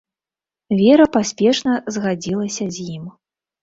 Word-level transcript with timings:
Вера 0.79 1.05
паспешна 1.19 1.77
згадзілася 2.01 2.71
з 2.77 2.93
ім. 2.99 3.03